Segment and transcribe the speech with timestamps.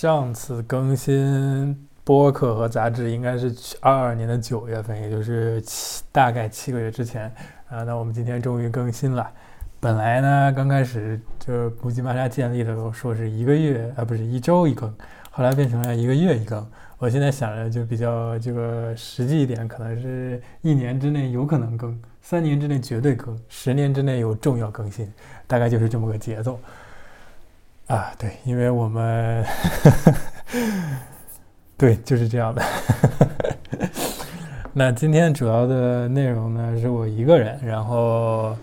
[0.00, 7.30] 上次更新播客和杂志应该是二二年的九月份，也就是七大概七个月之前
[7.68, 7.82] 啊。
[7.82, 9.30] 那我们今天终于更新了。
[9.78, 14.90] 本来呢，刚开始就是古吉玛莎建立的时候说是一个月啊，不是一周一更，
[15.30, 16.66] 后来变成了一个月一更。
[16.96, 25.12] 我现在想着就比较这个实际一点，可能是一年之内有可能更，三年之内绝对更，十年之内有重要更新，
[25.46, 26.58] 大概就是这么个节奏。
[27.90, 29.44] 啊，对，因为我们，
[31.76, 32.62] 对，就是这样的。
[34.72, 38.56] 那今天主要的内容呢，是我一个人，然后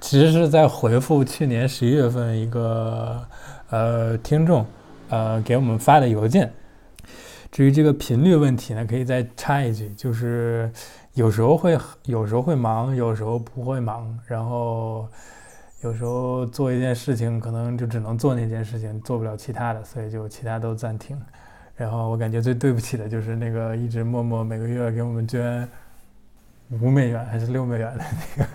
[0.00, 3.24] 其实是在回复去年十一月份一个
[3.70, 4.66] 呃听众
[5.10, 6.52] 呃给我们发的邮件。
[7.52, 10.68] 至于这个频率问题呢，可以再插一句，就是
[11.14, 15.06] 有时候会有时候会忙，有时候不会忙，然后。
[15.82, 21.20] 有时候做一件事情，可能就只能做那件事情，做不了其他的，所以就其他都暂停。
[21.76, 25.68] 然后我感觉最对不起的就是那个一直默默每个月给我们捐
[26.80, 28.04] 五美元还是六美元的
[28.36, 28.50] 那个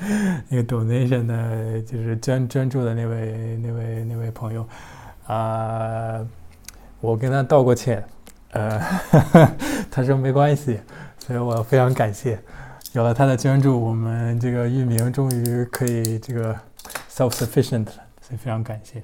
[0.50, 4.66] 那个 donation 的，就是捐捐助的那位那位那位朋友
[5.26, 6.26] 啊，
[7.00, 8.04] 我跟他道过歉，
[8.50, 8.80] 呃，
[9.90, 10.80] 他说没关系，
[11.18, 12.38] 所以我非常感谢。
[12.92, 16.56] 有了他的捐助，我们这个域名终于可以这个
[17.10, 19.02] self-sufficient 了，所以非常感谢。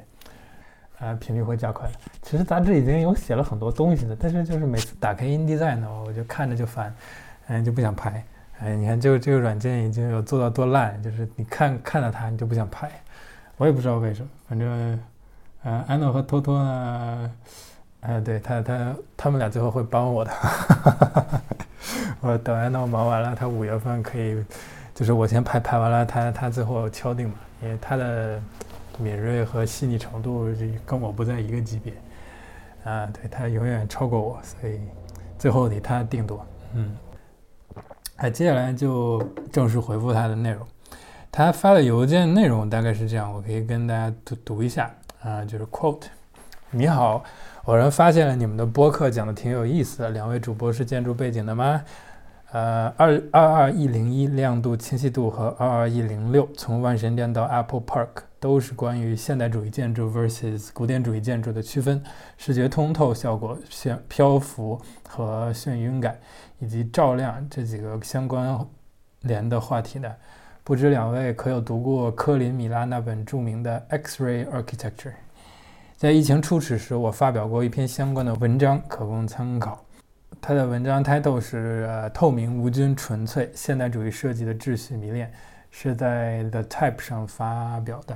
[0.99, 1.91] 啊，频率会加快。
[2.23, 6.95] 其实杂志已经有写了很多东西了，但是就是每次打开 InDesign 呢，我就看着就烦，
[7.49, 8.25] 嗯，就不想拍。
[8.61, 12.91] 哎，你看这个这个软件已经有做到多烂，就是你看看到它你就不想拍。
[13.59, 15.01] 我也不知道为什么，反正，
[15.63, 17.31] 呃，安诺和托托呢，
[18.01, 20.31] 哎，对他他他们俩最后会帮我的。
[20.31, 21.41] 哈哈哈哈
[22.21, 24.45] 我等安诺忙完了，他五月份可以，
[24.95, 28.41] 就是我先排排完了，他他最后敲定嘛，因为他的
[28.99, 30.47] 敏锐和细腻程度
[30.87, 31.93] 跟我不在一个级别，
[32.85, 34.81] 啊，对他永远超过我，所以
[35.39, 36.47] 最后得他定夺。
[36.75, 36.97] 嗯，
[38.17, 40.67] 哎，接下来就正式回复他的内容。
[41.31, 44.89] 他发的邮件内容大概是这样，我可以跟大家读读一下
[45.21, 46.05] 啊，就是 quote，
[46.77, 47.23] 你好，
[47.67, 51.85] 偶然发现了你们的播客，讲的挺有意思的，两位主播是建筑背景的吗？
[52.51, 58.09] 呃，二二二一零一亮度、清晰度和二二一零六，从万神殿到 Apple Park
[58.41, 62.03] 都是关于现代主义建筑 versus 古典主义建筑的区分、
[62.37, 66.19] 视觉通透效果、眩漂浮和眩晕感，
[66.59, 68.59] 以及照亮这几个相关
[69.21, 70.13] 联的话题呢？
[70.65, 75.13] 不知两位可有读过科林米拉那本著名的 X-ray Architecture？
[76.05, 79.83] 在疫情初始时，我发表过一篇相关的文章，可供参考。
[80.39, 85.33] 他的文章 title 是呃透明无菌纯粹现代主义设计的秩序迷恋，
[85.71, 88.15] 是在 The Type 上发表的。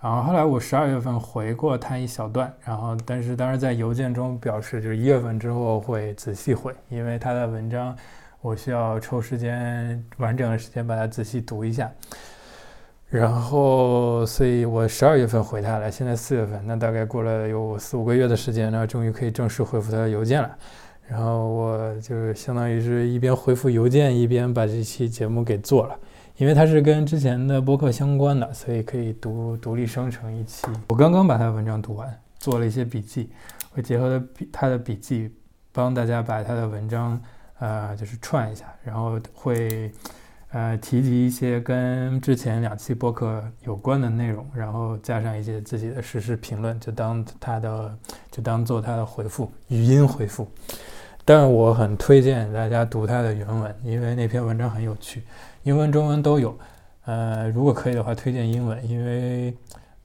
[0.00, 7.96] 然后后来我十二月份回过他一小段，然后但是当时在邮件中表示就是一月份之后会仔细回，因为他的文章
[8.40, 11.88] 我需要抽时间完整的时间把它仔细读一下。
[13.10, 20.56] 然后所以我十二月份回他了，现在四月份，那大概过了有四五个月的时间，然后终于可以正式回复他的邮件了。
[21.08, 25.98] 然后我就相当于是一边回复邮件，一边把这期节目给做了，
[26.36, 30.68] 因为它是跟之前的播客相关的，所以可以独独立生成一期。
[30.90, 33.28] 我刚刚把他文章读完，做了一些笔记，
[33.72, 35.34] 会结合的笔他的笔记，
[35.72, 37.20] 帮大家把他的文章，
[37.58, 39.90] 呃，就是串一下，然后会，
[40.52, 47.96] 呃，提及一些跟之前两期播客有关的内容，然后加上一些自己的实时评论，就当他的，
[48.32, 50.48] 就当做他的回复，语音回复。
[51.24, 55.22] 但我很推荐大家读它的原文，因为那篇文章很有趣，
[55.62, 56.58] 英文、中文都有。
[57.04, 59.54] 呃，如果可以的话，推荐英文，因为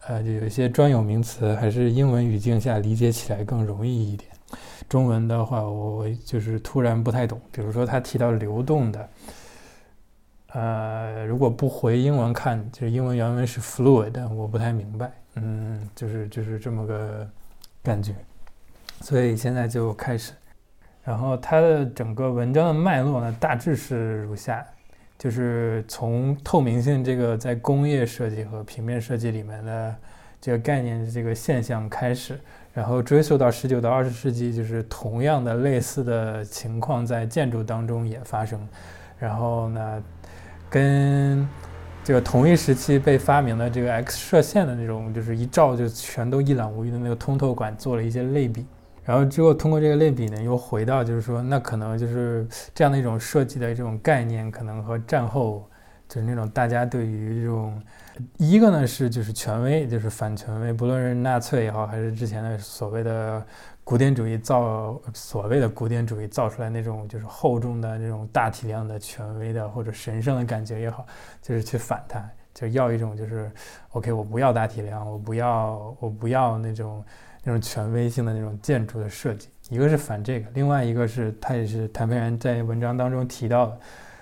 [0.05, 4.29] 呃，就有一些专有名词还是英文语境下理解起来更容易一点。
[4.87, 7.41] 中文的话，我就是突然不太懂。
[7.51, 9.09] 比如说他提到流动的，
[10.55, 15.11] 呃，如果不回英文看，就是英文原文是 fluid，我不太明白。
[15.35, 17.27] 嗯，就是就是这么个
[17.83, 18.15] 感觉。
[19.01, 20.31] 所以现在就开始。
[21.03, 24.65] 然后它的整个文章的脉络呢，大致是如下：
[25.19, 29.95] 就是从透明性这个在工业设计和平面设计里面的
[30.39, 32.39] 这个概念、这个现象开始，
[32.73, 38.65] 然后追溯到十九到二十世纪，就是同样的类似的情况在建筑当中也发生。
[39.19, 40.03] 然后呢，
[40.69, 41.47] 跟
[42.03, 48.65] 这个同一时期被发明的这个 X 射线的那种，就是一照就全都一览无余的那个通透管做了一些类比。
[49.03, 55.63] 然后之后通过这个类比呢，又回到就是说，那可能就是这样的一种设计的这种概念，可能和战后
[56.09, 57.79] 就是那种大家对于这种，
[58.37, 63.45] 一个呢是就是权威，就是反权威，不论是纳粹也好，还是之前的所谓的
[63.85, 71.05] 古典主义造所谓的古典主义造出来那种就是厚重的那种大体量的权威的或者神圣的感觉也好，
[71.39, 73.51] 就是去反它，就要一种就是
[73.91, 77.05] OK，我不要大体量，我不要我不要那种
[77.43, 83.77] 那种权威性的那种建筑的设计，一个是反这个，另外一个是他也是谭培然在文章当中提到的。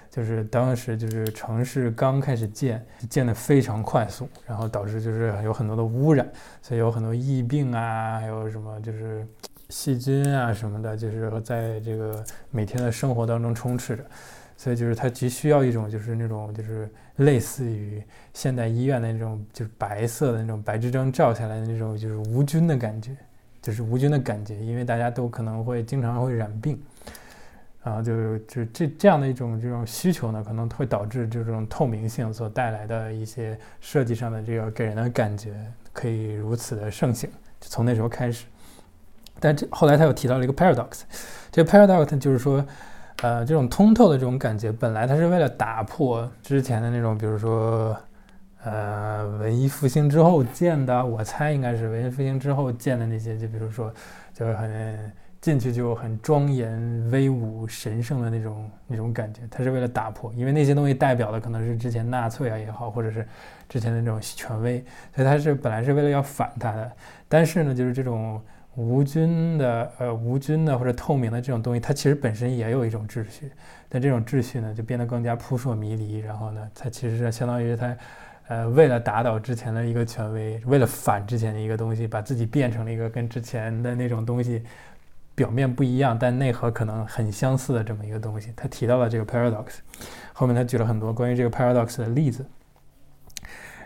[0.09, 6.31] 就是当时就是城市刚开始建，建得非常快速，然后导致就是有很多的污染，
[6.61, 9.27] 所以有很多疫病啊，还有什么就是
[9.73, 14.05] 细菌啊什么的，就是在这个每天的生活当中充斥着，
[14.55, 17.99] 所以就是它急需要一种就是那种就是类似于
[18.35, 23.17] 现代医院的那种就是白色的那种白炽灯照下来的那种就是无菌的感觉，
[23.63, 26.79] 就是无菌的感觉，因为大家都可能会经常会染病。
[27.83, 35.51] 然后就就这这样的一种这种需求呢，可能会导致这种透明性所带来的一些设计上的这个给人的感觉
[35.91, 37.27] 可以如此的盛行，
[37.59, 38.45] 就从那时候开始。
[39.43, 41.01] 但这后来他又提到了一个 paradox，
[41.51, 42.65] 这个 paradox 就是说，
[43.21, 47.97] 呃，这种通透的这种感觉本来它是为了打破之前的那种，比如说，
[48.63, 53.93] 呃，文艺复兴之后建的，我猜应该是文艺复兴之后建的那些，就比如说，
[54.33, 55.11] 就是很。
[55.43, 63.27] 进去就很庄严、威武、神圣的那种那种感觉，它是为了打破，因为那些东西代表的可能是之前纳粹啊也好，或者是
[63.67, 64.81] 之前的那种权威，
[65.13, 66.89] 所以它是本来是为了要反它的。
[67.27, 68.41] 但是呢，就是这种
[68.75, 73.51] 无菌的、呃无菌的或者透明的这种东西，它其实本身也有一种秩序，
[73.89, 76.17] 但这种秩序呢就变得更加扑朔迷离。
[76.17, 77.97] 然后呢，它其实是相当于它，
[78.47, 84.63] 呃，为了打倒之前的一个权威，为了反之前的一个东西，把自己变成了一个跟之前的那种东西。
[85.35, 88.53] 表面不一样，但内核可能很相似的这么一个东西。
[88.55, 89.79] 他提到了这个 paradox，
[90.31, 92.45] 后面他举了很多关于这个 paradox 的例子，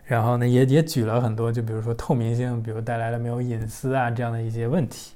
[0.07, 5.12] 然后呢，也也举了很多，就比如说透明性，比如带来了没有隐私啊这样的一些问题。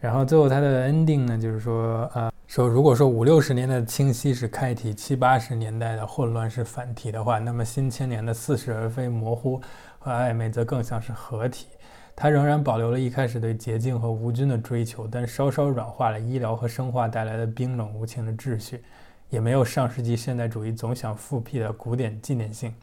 [0.00, 9.60] 然后最后他的 ending 呢，就是说，呃，说如果说五六十年代的清晰是开题，七八十年代的混乱是反题的话，那么新千年的似是而非、模糊
[10.00, 11.68] 和暧昧，则更像是合体。
[12.16, 18.82] 它仍然保留了一开始对洁净和无菌的追求，但稍稍软化了医疗和生化带来的冰冷无情的秩序，
[19.30, 22.74] 也没有上世纪现代主义总想复辟的古典纪念性。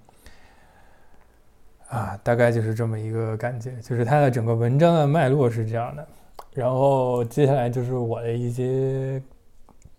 [1.92, 6.08] 啊，大概就是这么一个感觉，就是它的整个文章的脉络是这样的。
[6.54, 9.22] 然后接下来就是我的一些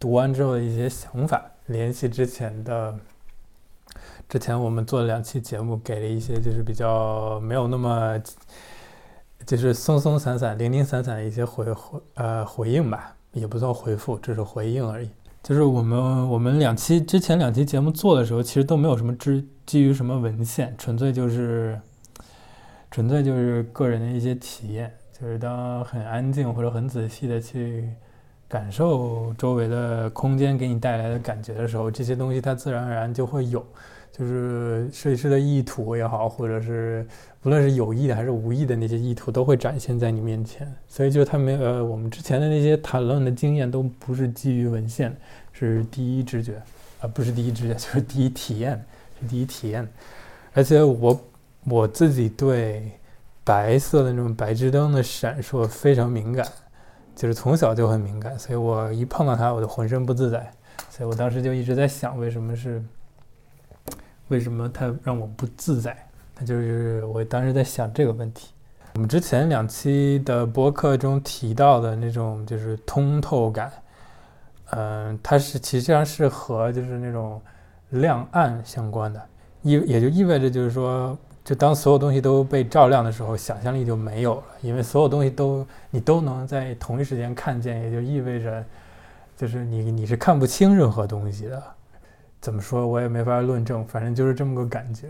[0.01, 2.95] 读完之后的一些想法，联系之前的，
[4.29, 8.21] 之前我们做了两期节目，给了一些就是比较没有那么。
[9.45, 15.11] 就是松松散散、零零散散的一些回回呃回应吧，也不算回复，只是回应而已。
[15.43, 21.81] 就是我们我们两期之前两期节目做的时候，其实都没有什么基基于什么文献，纯粹就是
[22.91, 24.93] 纯粹就是个人的一些体验。
[25.21, 27.89] 就是当很安静或者很仔细的去
[28.49, 33.65] 感受周围的空间给你带来的感觉的时候，这些东西它自然而然就会有。
[34.13, 37.07] 就是设计师的意图也好，或者是
[37.45, 40.71] 无论是有意的还是无意的那些意图，都会展现在你面前。
[40.87, 45.17] 所以就是他没呃，我们之前的那些谈论的经验都不是基于文献，
[45.51, 46.63] 是第一直觉，
[47.01, 48.85] 啊，不是第一直觉，就是第一体验，
[49.19, 49.89] 是第一体验。
[50.53, 51.21] 而且我
[51.65, 52.93] 我自己对
[53.43, 56.47] 白色的那种白炽灯的闪烁非常敏感，
[57.17, 60.53] 就是从小就很敏感，所以我一碰到它，我就浑身不自在。
[60.91, 62.85] 所以我当时就一直在想，为什么是。
[64.33, 65.95] 为什么它让我不自在？
[66.39, 68.49] 那就是我当时在想这个问题。
[68.95, 73.71] 我们之前两期的播客中提到的那种就是通透感，
[74.71, 77.39] 嗯，它是实际上是和就是那种
[77.91, 79.21] 亮暗相关的，
[79.61, 88.65] 意也就意味着就是说，就当所有东西都被照亮的时候，想象力就没有了，因为所有东西都你都能在同一时间看见，也就意味着
[89.37, 91.63] 就是你你是看不清任何东西的。
[92.43, 95.07] 怎么说，我也没法论证，反正就是这么个感觉，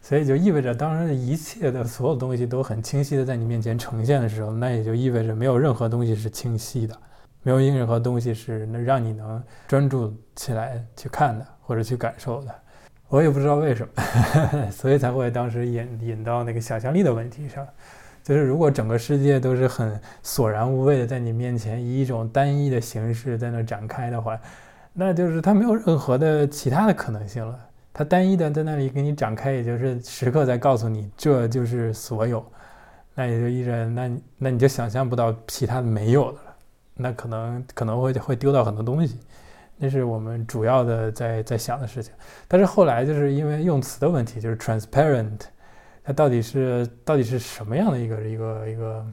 [0.00, 6.96] 所以就意味着，当一切的所有东西都很清晰的在你面前呈现的时候，那也就意味着没有任何东西是清晰的，
[7.42, 12.54] 没有任何东西是能让你能专注起来去看的或者去感受的。
[13.08, 17.66] 我也不知道为什么， 所以才会当时引引到那个想象力的问题上，
[18.22, 24.38] 就是如果整个世界都是很索然无味的在你面前以一种单一的形式在那展开的话。
[25.00, 27.56] 那就是它没有任何的其他的可能性了，
[27.92, 32.44] 它单一的在那里给你展开，也就是时刻在告诉你这就是所有，
[33.14, 36.56] 那也就意味着那那你就想象不到其他的没有的了，
[36.94, 39.20] 那可能可能会会丢到很多东西，
[39.76, 42.12] 那是我们主要的在在想的事情。
[42.48, 45.38] 但是后来就是因为用词的问题，就是 transparent，
[46.02, 49.06] 它到底是到底是什么样的一个一个一个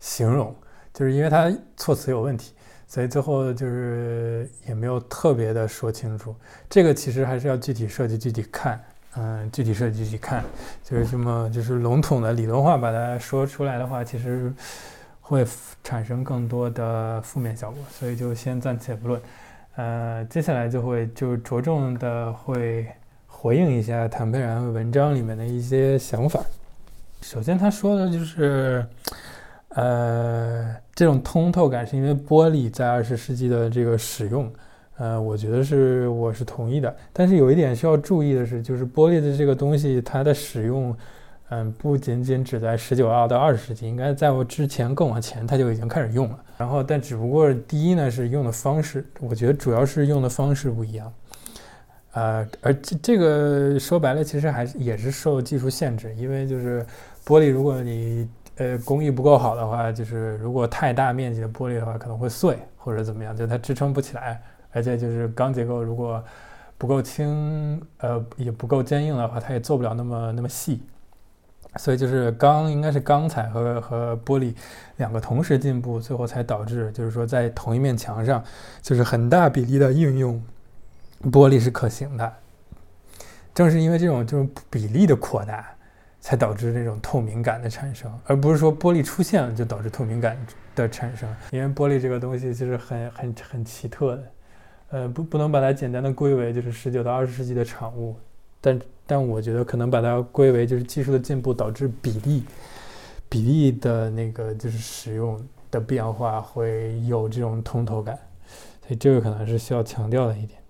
[0.00, 0.56] 形容？
[0.94, 2.54] 就是因为它措辞有问题，
[2.92, 6.36] 所以最后就是也没有特别的说清楚。
[6.68, 8.78] 这个其实还是要具体设计、具体看，
[9.16, 10.44] 嗯，具体设计、具体看，
[10.84, 14.52] 就是这么就是笼统的理论化把它说出来的话，其实
[15.22, 15.42] 会
[15.82, 17.82] 产生更多的负面效果。
[17.98, 19.18] 所以就先暂且不论，
[19.76, 22.86] 呃，接下来就会就着重的会
[23.26, 26.44] 回应一下谭佩然文章里面的一些想法。
[27.22, 28.86] 首先他说的就是。
[29.74, 34.52] 呃，这种通透感是因为玻璃在二十世纪的这个使用，
[34.98, 36.94] 呃，我觉得是我是同意的。
[37.12, 40.94] 但是有一点需要注意的是，就是玻璃的这个东西它的使用，
[41.48, 46.38] 嗯，不仅仅只在十九二到二十世纪，应该在我之前更往前它就已经开始用了。
[46.58, 51.12] 然后，但只不过第一呢是用的方式，我觉得主要是用的方式不一样。
[52.12, 56.84] 呃，而这这个说白了，其实还是也是受技术限制，因为就是
[57.24, 64.40] 玻璃，如果你呃，工艺不够好的话，就是如果太大面积的玻璃的话，可能会碎或者怎么样，就它支撑不起来。
[64.72, 66.22] 而且就是钢结构如果
[66.78, 70.82] 不够轻，呃，也不够坚硬的话，它也做不了那么那么细。
[71.76, 74.54] 所以就是钢应该是钢材和和玻璃
[74.96, 78.44] 两个同时进步，最后才导致就是说在同一面墙上，
[78.82, 80.42] 就是很大比例的应用
[81.24, 82.32] 玻璃是可行的。
[83.54, 85.66] 正是因为这种这种比例的扩大。
[86.22, 90.38] 才导致这种透明感的产生，而不是说玻璃出现了就导致透明感
[90.76, 91.28] 的产生。
[91.50, 94.32] 因为玻璃这个东西其实很很很奇特的，
[94.90, 98.14] 呃，不不能把它简单的归为就是十九到二十世纪的产物，
[98.60, 102.44] 但但我觉得可能把它归为就是技术的进步导致比例
[103.28, 108.16] 比例的那个就是使用的变化会有这种通透感，
[108.82, 110.60] 所以这个可能是需要强调的一点。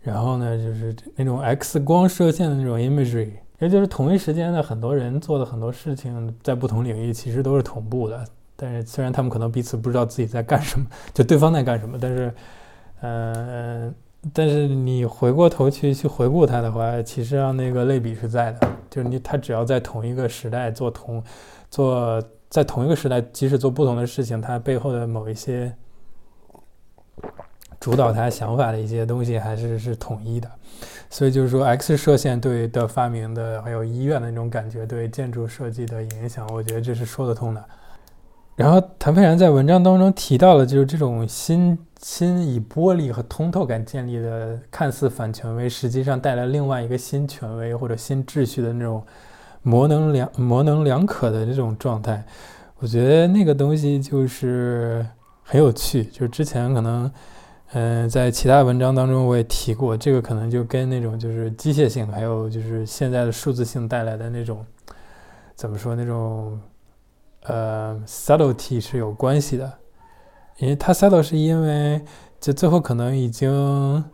[0.00, 3.32] 然后呢，就是那种 X 光射线的那种 imagery。
[3.60, 8.24] 也就是同一时间的很多人做的很多事情，在不同领域其实都是同步的。
[8.56, 12.34] 但是虽然他们可能彼此不知道自己在干什么，就对方在干什么，但是，
[13.00, 13.94] 嗯，
[14.34, 18.68] 但是你回过头去去回顾它的话，其实上那个类比是在的。
[18.90, 21.22] 就是你他只要在同一个时代做同
[21.70, 25.72] 做在同一个时代，即使做不同的事情，它背后的某一些
[27.80, 30.48] 主导他想法的一些东西还是是统一的。
[31.08, 37.64] 所以就是说，X 射线对的发明的，还有医院的那种感觉对建筑设计的影响，我觉得这是说得通的。
[38.54, 49.02] 然后谭佩然在文章当中提到了，就是这种新新以玻璃和通透感建立的看似反权威，实际上带来另外一个新权威或者新秩序的那种
[49.62, 52.24] 模棱两模棱两可的这种状态。
[52.78, 55.04] 我觉得那个东西就是
[55.42, 57.10] 很有趣，就是之前可能。
[57.72, 64.66] 嗯，在其他文章当中我也提过，这个可能就跟那种就是机械性，还有就是现在的数字性带来的那种
[65.54, 66.58] 怎么说那种
[67.44, 69.72] 呃 subtlety 是有关系的。
[70.58, 72.04] 因为它 subtle 是因为
[72.38, 74.04] 就最后可能已经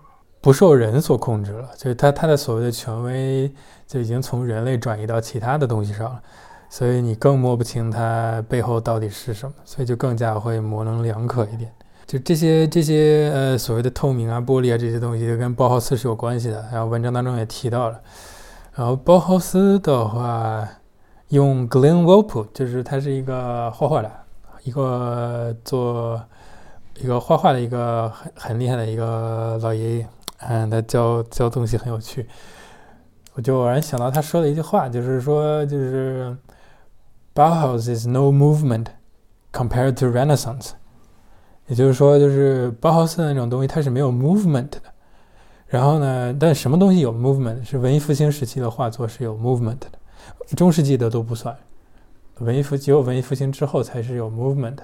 [0.40, 3.52] 不受人所控制了，就是它它的所谓的权威
[3.86, 6.22] 就已经从人类转移到其他的东西上了，
[6.68, 11.72] 所以你更摸不清它背后到底是什么，所以就更加会模棱两可一点。
[12.06, 16.64] 就这些这些呃所谓的透明啊、玻璃啊这些东西，就跟包豪斯是有关系的。
[16.72, 18.00] 然后文章当中也提到了。
[18.75, 20.68] 然后包豪斯的话，
[21.28, 24.10] 用 Glen w o l p 就是他是一个画画的，
[24.62, 26.22] 一个做
[27.00, 30.08] 一个画画的一个很很厉害的一个老爷爷。
[30.38, 32.28] 嗯，他教教东西很有趣。
[33.34, 36.36] 我就偶然想到他说的一句话，就是说，就是
[37.34, 38.86] Bauhaus is no movement
[39.52, 40.70] compared to Renaissance。
[41.68, 44.80] 也就是说，就是包豪斯那种东西，它是没有 movement 的。
[45.66, 47.64] 然后呢，但什么东西有 movement？
[47.64, 49.90] 是文艺复兴时期的画作是有 movement 的，
[50.56, 51.56] 中世纪的都不算。
[52.38, 54.76] 文艺复只有文艺复兴之后才是有 movement。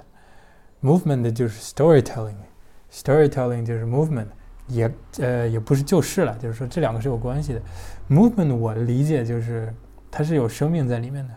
[0.82, 4.26] movement 就是 storytelling，storytelling 就是 movement，
[4.66, 7.62] 也呃也不是就是了，就是说这两个是有关系的。
[8.10, 9.72] movement 我理解就是
[10.10, 11.34] 它是有生命在里面的，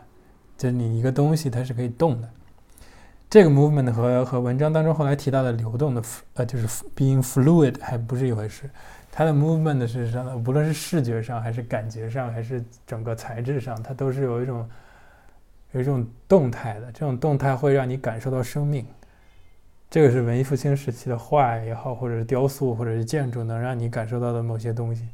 [0.57, 2.29] 就你一个东西它是可以动的。
[3.35, 6.01] 这个 movement 和和文章当中后来提到的流动的，
[6.35, 6.65] 呃，就是
[6.95, 8.69] being fluid 还不是一回事。
[9.11, 14.69] 它的 movement 事实上呢，无论是视觉上，还是感觉上，还是整个材质上，它都是有一种
[15.73, 16.89] 有一种动态的。
[16.93, 18.87] 这种动态会让你感受到生命。
[19.89, 25.09] 这个是文艺复兴时期的画也好，或者是雕塑，或者是建筑，能让你感受到的某些东西，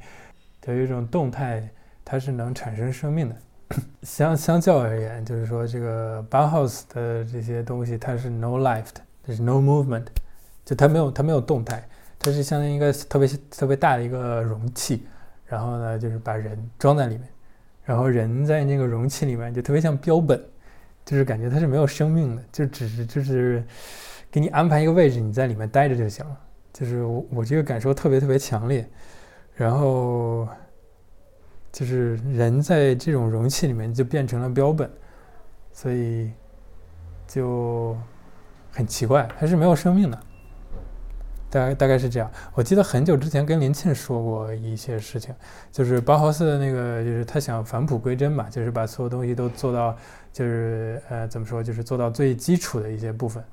[0.62, 1.68] 它有一种动态，
[2.06, 3.36] 它是能产生生命的。
[4.04, 10.06] 相相较而言，就是说这个 Bauhaus 的这些东西，它是 no life 的，就是 no movement，
[10.66, 11.88] 就它没有它没有动态，
[12.20, 15.06] 它是相当于一个特别特别大的一个容器，
[15.46, 17.28] 然后呢就是把人装在里面，
[17.84, 20.42] 然后人在那个容器里面就特别像标本，
[21.06, 23.64] 就是感觉它是没有生命的，就只是就是
[24.32, 26.38] 给你安排一个位置，你在里面待着就行了。
[26.74, 28.88] 就是我我这个感受特别特别强烈，
[29.54, 30.48] 然后
[31.72, 34.90] 就是人在这种容器里面就变成了标本，
[35.72, 36.32] 所以
[37.28, 37.98] 就
[38.72, 40.20] 很奇怪，它是没有生命的。
[41.50, 42.32] 大概大概是这样。
[42.54, 45.36] 我记得很久之前跟林沁说过一些事情，
[45.72, 49.96] 就是包豪斯的那个，就是他想返璞归真嘛，就是把所有东西都做到，
[50.32, 53.44] 就是呃怎么说，就是做到最基础的一些部分。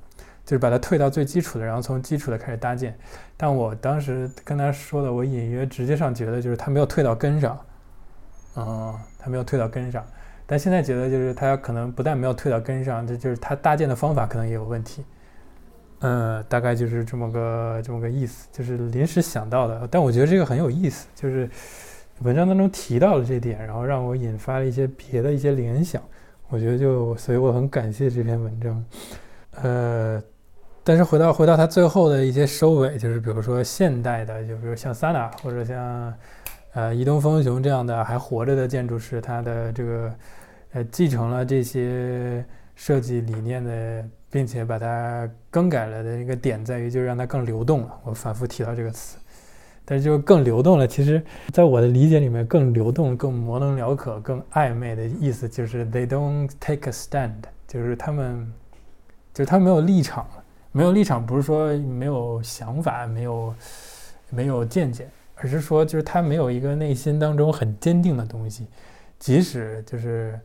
[0.45, 2.97] 就是把它退到最基础的，然后从基础的开始搭建。
[3.37, 7.55] 但我当时跟他说的，我隐约直接上觉得就是他没有退到根上，
[8.67, 10.05] 嗯，他没有退到根上。
[10.45, 15.03] 但现在觉得就是他可能不但没有退到根上，这就是他搭建的方法可能也有问题。
[15.99, 19.87] 嗯，大概就是这么个这么个意思，就是临时想到的。
[19.91, 21.49] 但我觉得这个很有意思，就是
[22.21, 26.01] 文章当中提到了这点，然后让我引发了一些别的一些联想。
[26.47, 28.85] 我觉得就所以我很感谢这篇文章，
[29.61, 30.21] 呃。
[30.81, 36.11] 但是回到回到它最后的一些收尾，就是比如说现代的，就比如像萨纳或者像
[36.79, 40.15] 呃移动风雄这样的还活着的建筑师，他的这个
[40.71, 42.43] 呃继承了这些
[42.73, 47.99] 设计理念的，并且把它更改了的一个点在于，就是让它更流动了。
[48.05, 49.17] 我反复提到这个词，
[49.83, 50.87] 但是就更流动了。
[50.87, 51.21] 其实，
[51.51, 57.33] 在我的理解里面，更流动、更模棱两可、更暧昧的意思就是 they don't take a stand，
[57.67, 58.49] 就是他们
[59.33, 60.25] 就他没有立场。
[60.71, 63.53] 没有立场不是说没有想法、没有
[64.29, 65.07] 没有见解，
[65.39, 68.67] 而是说就是他没有一个内心当中很坚定的东西，
[69.17, 70.39] 即使就是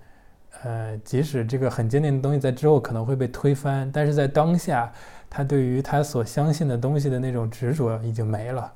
[0.62, 4.92] 呃，即使这个很坚定的东西在之后可能会被推翻，但是在当下，
[5.28, 8.72] 他对于他所相信的东西的那种执着已经没了。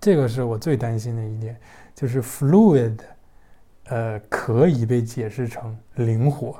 [0.00, 1.56] 这个是我最担心的一点，
[1.94, 2.98] 就是 fluid，
[3.86, 6.56] 呃，可以被解释成灵活。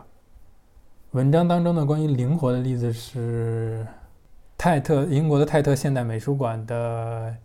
[1.11, 3.87] 文章当中的关于灵活的例子是。
[4.57, 7.37] 泰特英国的泰特现代美术馆的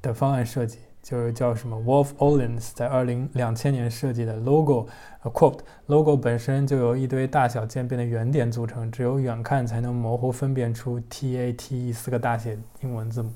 [0.00, 13.32] 的方案设计，就是叫什么 Wolf Ollins 在二零两千年设计的 logo，quote logo 本身就由一堆大小渐变的圆点组成，只有远看才能模糊分辨出 T A T E 四个大写英文字母。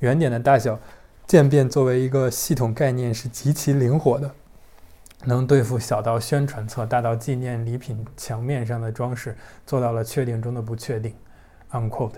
[0.00, 0.78] 圆点的大小
[1.26, 4.30] 渐变作为一个系统概念是极其灵活的，
[5.24, 11.14] 能对付小到宣传册、大到纪念礼品墙面上的装饰，做到了确定中的不确定
[11.70, 12.14] ，unquote。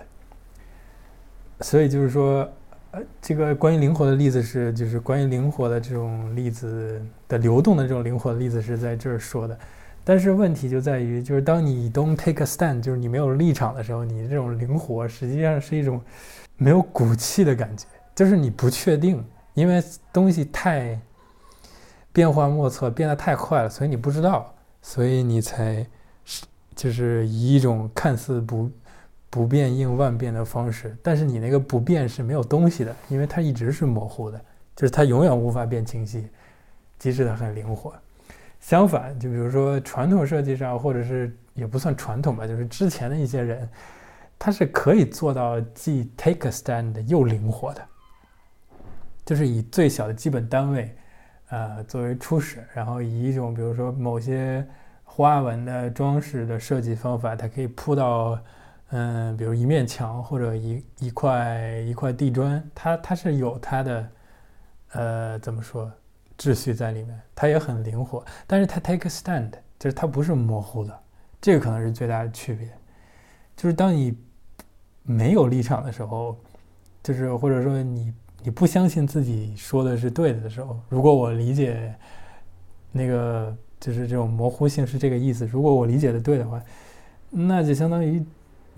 [1.61, 2.49] 所以就是说，
[2.91, 9.57] 呃，这个关于灵活的例子是，就是关于灵活的这种例子的流动的这种灵活的例子是在这儿说的。
[10.03, 16.01] 但是问题就在于，就是当你 don't take a stand，就是你没有立场的时候，你这种灵活实际上是一种
[16.57, 19.23] 没有骨气的感觉，就是你不确定，
[19.53, 20.99] 因为东西太
[22.11, 25.85] 变幻莫测，变得太快了，所以你不知道，所以你才
[26.25, 26.43] 是
[26.75, 28.67] 就是以一种看似不。
[29.31, 34.41] 不变应万变的方式，但是你那个不变是没有东西的，因为它一直是模糊的，
[34.75, 36.27] 就是它永远无法变清晰，
[36.97, 37.93] 即使它很灵活。
[38.59, 43.69] 相反，就比如说传统设计上，或者是也不算传统吧，就是之前的一些人，
[44.39, 47.85] 他是可以做到既 take a stand 又灵活的，
[49.23, 50.95] 就是以最小的基本单位，
[51.49, 54.67] 呃，作为初始，然后以一种比如说某些
[55.03, 58.39] 花纹的装饰的设计方法，它可以铺到。
[58.91, 64.09] 嗯，比如一面墙或者一一块一块地砖，它它是有它的，
[64.93, 65.91] 呃，怎么说，
[66.39, 70.99] 秩序在里面，它也很灵活，但是它 take a stand，就是它不是模糊的，
[71.39, 72.67] 这个可能是最大的区别，
[73.55, 74.17] 就是当你
[75.03, 76.35] 没有立场的时候，
[77.03, 81.93] 就是或者说你你不相信自己说的是对的的时候，如果我理解
[82.91, 86.59] 那个就是这种模糊性是这个意思，如果我理解的对的话，
[87.29, 88.25] 那就相当于。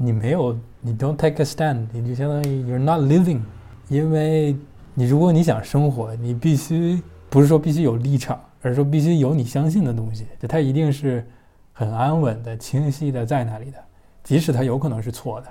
[0.04, 3.40] 你没有，你 don't take a stand，你就相当于 you're not living，
[3.88, 4.56] 因为
[4.96, 11.24] 你如果你想生活，你必须不是说必须有立场，而是说必须有你相信的东西，就它一定是
[11.72, 13.78] 很安稳的、清晰的在那里的，
[14.24, 15.48] 即使它有可能是错的。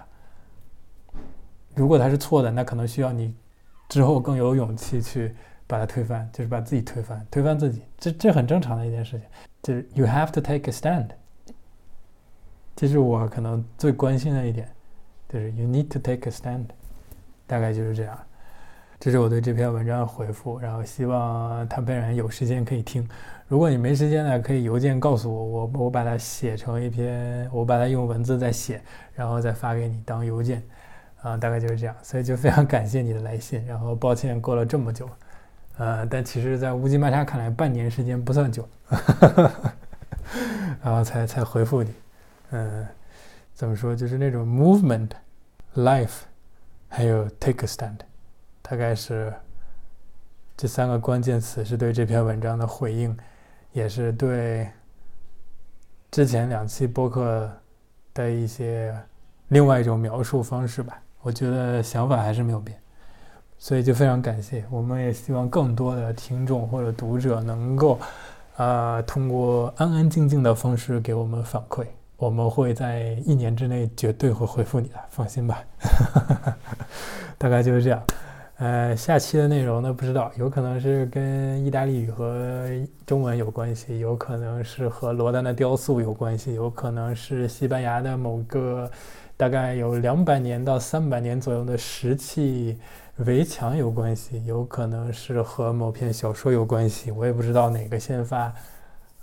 [1.76, 3.32] 如果它是错的，那可能需要你
[3.88, 5.32] 之后更有勇气去
[5.68, 9.22] 把它推翻，就是把自己推翻，推翻自己，这这很正常的一件事情，
[9.62, 11.06] 就是 you have to take a stand。
[12.80, 14.66] 这是我可能最关心的一点，
[15.28, 16.64] 就是 you need to take a stand，
[17.46, 18.18] 大概就是这样。
[18.98, 23.06] 这是我对这篇文章的回复，然后希望他本人有时间可以听。
[23.48, 28.80] 如果你没时间呢，可以邮件告诉我，我我把它写成一篇，我把它用文字再写，
[29.14, 30.62] 然后再发给你当邮件。
[31.20, 35.06] 啊，大概就是这样，所以就非常感谢你的来信，然后抱歉过了这么久，
[35.76, 38.66] 呃，但其实，在乌鸡玛莎看来，半年时间不算久，
[40.82, 41.92] 然后才才回复你，
[42.50, 42.86] 嗯，
[43.54, 46.20] 怎么说，就是那种 movement，life，
[46.88, 47.98] 还有 take a stand，
[48.62, 49.32] 大概是
[50.56, 53.16] 这三个关键词是对这篇文章的回应，
[53.72, 54.68] 也是对
[56.10, 57.50] 之前两期播客
[58.12, 58.94] 的一些
[59.48, 61.00] 另外一种描述方式吧。
[61.22, 62.76] 我觉得想法还是没有变，
[63.58, 64.64] 所以就非常感谢。
[64.70, 67.98] 我们也希望更多的听众或者读者能够，
[68.56, 71.86] 啊，通过安安静静的方式给我们反馈，
[72.20, 75.64] 我们会在一年之内绝对会回复你的，放心吧。
[77.38, 78.02] 大概就是这样。
[78.58, 82.68] 呃，下期的内容呢，不知道，有可能是跟意大利语和
[83.06, 88.90] 中文有关系，有可能是和罗丹的雕塑有关系，有可能是西班牙的某个。
[89.38, 92.78] 大概有两百年到三百年左右的石器
[93.16, 98.52] 围墙有关系，有可能是和某篇小说有关系，我也不知道哪个先发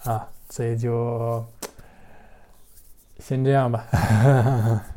[0.06, 1.46] 啊，所以就
[3.20, 3.86] 先这样吧。